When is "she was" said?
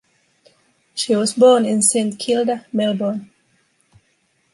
0.95-1.35